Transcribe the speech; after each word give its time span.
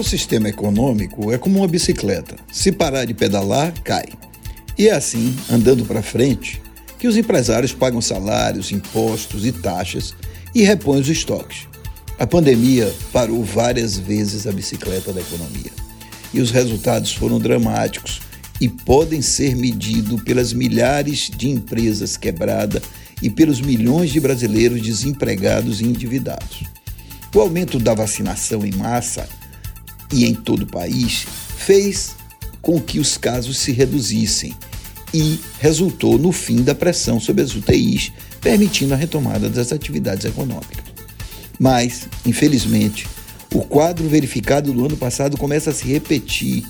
ecossistema 0.00 0.48
econômico 0.48 1.30
é 1.30 1.36
como 1.36 1.58
uma 1.58 1.68
bicicleta. 1.68 2.36
Se 2.50 2.72
parar 2.72 3.04
de 3.04 3.12
pedalar, 3.12 3.74
cai. 3.82 4.06
E 4.78 4.88
é 4.88 4.94
assim, 4.94 5.36
andando 5.50 5.84
para 5.84 6.02
frente, 6.02 6.60
que 6.98 7.06
os 7.06 7.18
empresários 7.18 7.74
pagam 7.74 8.00
salários, 8.00 8.72
impostos 8.72 9.44
e 9.44 9.52
taxas 9.52 10.14
e 10.54 10.62
repõem 10.62 11.00
os 11.00 11.08
estoques. 11.08 11.68
A 12.18 12.26
pandemia 12.26 12.90
parou 13.12 13.44
várias 13.44 13.98
vezes 13.98 14.46
a 14.46 14.52
bicicleta 14.52 15.12
da 15.12 15.20
economia. 15.20 15.70
E 16.32 16.40
os 16.40 16.50
resultados 16.50 17.12
foram 17.12 17.38
dramáticos 17.38 18.22
e 18.58 18.68
podem 18.68 19.20
ser 19.20 19.54
medidos 19.54 20.22
pelas 20.22 20.54
milhares 20.54 21.30
de 21.34 21.50
empresas 21.50 22.16
quebradas 22.16 22.82
e 23.20 23.28
pelos 23.28 23.60
milhões 23.60 24.10
de 24.10 24.18
brasileiros 24.18 24.80
desempregados 24.80 25.82
e 25.82 25.84
endividados. 25.84 26.64
O 27.34 27.40
aumento 27.40 27.78
da 27.78 27.94
vacinação 27.94 28.64
em 28.64 28.72
massa 28.72 29.28
e 30.12 30.24
em 30.24 30.34
todo 30.34 30.62
o 30.62 30.66
país 30.66 31.26
fez 31.56 32.16
com 32.60 32.80
que 32.80 32.98
os 32.98 33.16
casos 33.16 33.58
se 33.58 33.72
reduzissem 33.72 34.54
e 35.12 35.40
resultou 35.58 36.18
no 36.18 36.32
fim 36.32 36.62
da 36.62 36.74
pressão 36.74 37.18
sobre 37.18 37.42
as 37.42 37.54
UTIs, 37.54 38.12
permitindo 38.40 38.94
a 38.94 38.96
retomada 38.96 39.48
das 39.48 39.72
atividades 39.72 40.24
econômicas. 40.24 40.84
Mas, 41.58 42.08
infelizmente, 42.24 43.06
o 43.52 43.62
quadro 43.62 44.08
verificado 44.08 44.72
no 44.72 44.86
ano 44.86 44.96
passado 44.96 45.36
começa 45.36 45.70
a 45.70 45.74
se 45.74 45.86
repetir, 45.86 46.64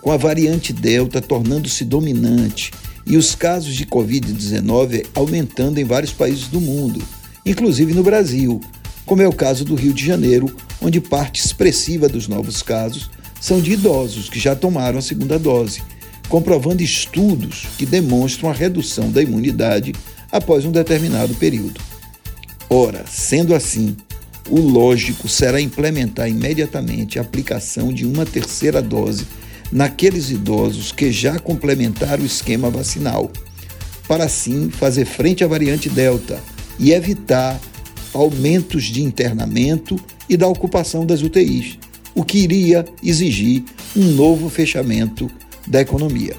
com 0.00 0.12
a 0.12 0.16
variante 0.16 0.72
Delta 0.72 1.20
tornando-se 1.20 1.84
dominante 1.84 2.70
e 3.06 3.16
os 3.16 3.34
casos 3.34 3.74
de 3.74 3.86
Covid-19 3.86 5.06
aumentando 5.14 5.80
em 5.80 5.84
vários 5.84 6.12
países 6.12 6.46
do 6.48 6.60
mundo, 6.60 7.02
inclusive 7.44 7.92
no 7.92 8.02
Brasil, 8.02 8.60
como 9.06 9.22
é 9.22 9.28
o 9.28 9.32
caso 9.32 9.64
do 9.64 9.76
Rio 9.76 9.94
de 9.94 10.04
Janeiro, 10.04 10.54
onde 10.82 11.00
parte 11.00 11.40
expressiva 11.42 12.08
dos 12.08 12.26
novos 12.26 12.60
casos 12.60 13.08
são 13.40 13.60
de 13.60 13.72
idosos 13.72 14.28
que 14.28 14.40
já 14.40 14.56
tomaram 14.56 14.98
a 14.98 15.02
segunda 15.02 15.38
dose, 15.38 15.80
comprovando 16.28 16.82
estudos 16.82 17.66
que 17.78 17.86
demonstram 17.86 18.50
a 18.50 18.52
redução 18.52 19.10
da 19.10 19.22
imunidade 19.22 19.94
após 20.30 20.64
um 20.64 20.72
determinado 20.72 21.34
período. 21.34 21.80
Ora, 22.68 23.04
sendo 23.08 23.54
assim, 23.54 23.96
o 24.50 24.60
lógico 24.60 25.28
será 25.28 25.60
implementar 25.60 26.28
imediatamente 26.28 27.18
a 27.18 27.22
aplicação 27.22 27.92
de 27.92 28.04
uma 28.04 28.26
terceira 28.26 28.82
dose 28.82 29.26
naqueles 29.70 30.30
idosos 30.30 30.90
que 30.90 31.12
já 31.12 31.38
complementaram 31.38 32.24
o 32.24 32.26
esquema 32.26 32.70
vacinal, 32.70 33.30
para 34.08 34.24
assim 34.24 34.68
fazer 34.68 35.04
frente 35.04 35.44
à 35.44 35.46
variante 35.46 35.88
Delta 35.88 36.40
e 36.78 36.92
evitar 36.92 37.60
aumentos 38.16 38.84
de 38.84 39.02
internamento 39.02 39.98
e 40.28 40.36
da 40.36 40.48
ocupação 40.48 41.04
das 41.04 41.22
UTIs, 41.22 41.78
o 42.14 42.24
que 42.24 42.38
iria 42.38 42.84
exigir 43.02 43.64
um 43.94 44.04
novo 44.12 44.48
fechamento 44.48 45.30
da 45.66 45.80
economia. 45.80 46.36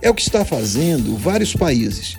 É 0.00 0.08
o 0.08 0.14
que 0.14 0.22
está 0.22 0.44
fazendo 0.44 1.16
vários 1.16 1.54
países, 1.54 2.16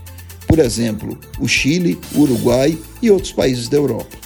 por 0.48 0.60
exemplo, 0.60 1.18
o 1.40 1.48
Chile, 1.48 1.98
o 2.14 2.20
Uruguai 2.20 2.78
e 3.02 3.10
outros 3.10 3.32
países 3.32 3.68
da 3.68 3.78
Europa. 3.78 4.18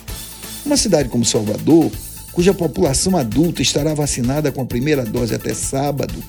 Uma 0.66 0.76
cidade 0.76 1.08
como 1.08 1.24
Salvador, 1.24 1.92
cuja 2.32 2.54
população 2.54 3.16
adulta 3.16 3.62
estará 3.62 3.94
vacinada 3.94 4.52
com 4.52 4.62
a 4.62 4.66
primeira 4.66 5.06
dose 5.06 5.34
até 5.34 5.54
sábado, 5.54 6.22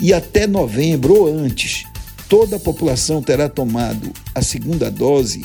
e 0.00 0.12
até 0.12 0.46
novembro 0.46 1.14
ou 1.14 1.26
antes, 1.26 1.84
toda 2.28 2.56
a 2.56 2.60
população 2.60 3.22
terá 3.22 3.48
tomado 3.48 4.10
a 4.34 4.40
segunda 4.40 4.90
dose, 4.90 5.44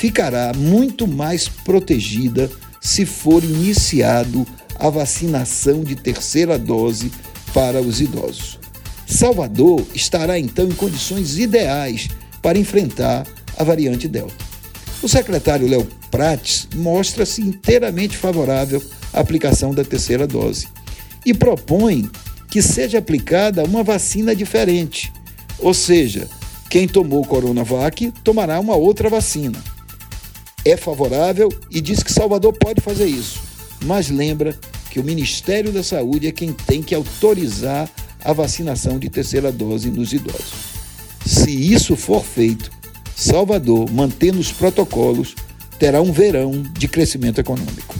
ficará 0.00 0.54
muito 0.56 1.06
mais 1.06 1.46
protegida 1.46 2.50
se 2.80 3.04
for 3.04 3.44
iniciado 3.44 4.46
a 4.76 4.88
vacinação 4.88 5.84
de 5.84 5.94
terceira 5.94 6.58
dose 6.58 7.12
para 7.52 7.82
os 7.82 8.00
idosos. 8.00 8.58
Salvador 9.06 9.86
estará 9.94 10.38
então 10.38 10.66
em 10.66 10.72
condições 10.72 11.36
ideais 11.36 12.08
para 12.40 12.58
enfrentar 12.58 13.26
a 13.58 13.62
variante 13.62 14.08
Delta. 14.08 14.32
O 15.02 15.08
secretário 15.08 15.68
Léo 15.68 15.86
Prates 16.10 16.66
mostra-se 16.74 17.42
inteiramente 17.42 18.16
favorável 18.16 18.82
à 19.12 19.20
aplicação 19.20 19.74
da 19.74 19.84
terceira 19.84 20.26
dose 20.26 20.66
e 21.26 21.34
propõe 21.34 22.10
que 22.48 22.62
seja 22.62 22.96
aplicada 23.00 23.64
uma 23.64 23.82
vacina 23.82 24.34
diferente, 24.34 25.12
ou 25.58 25.74
seja, 25.74 26.26
quem 26.70 26.88
tomou 26.88 27.22
Coronavac 27.22 28.10
tomará 28.24 28.58
uma 28.58 28.76
outra 28.76 29.10
vacina 29.10 29.62
é 30.70 30.76
favorável 30.76 31.48
e 31.70 31.80
diz 31.80 32.02
que 32.02 32.12
Salvador 32.12 32.52
pode 32.52 32.80
fazer 32.80 33.06
isso, 33.06 33.40
mas 33.84 34.08
lembra 34.10 34.56
que 34.90 35.00
o 35.00 35.04
Ministério 35.04 35.72
da 35.72 35.82
Saúde 35.82 36.26
é 36.26 36.32
quem 36.32 36.52
tem 36.52 36.82
que 36.82 36.94
autorizar 36.94 37.88
a 38.24 38.32
vacinação 38.32 38.98
de 38.98 39.08
terceira 39.08 39.50
dose 39.50 39.90
nos 39.90 40.12
idosos. 40.12 40.70
Se 41.24 41.50
isso 41.50 41.96
for 41.96 42.24
feito, 42.24 42.70
Salvador, 43.16 43.90
mantendo 43.90 44.38
os 44.38 44.50
protocolos, 44.50 45.34
terá 45.78 46.00
um 46.00 46.12
verão 46.12 46.62
de 46.72 46.88
crescimento 46.88 47.40
econômico. 47.40 47.94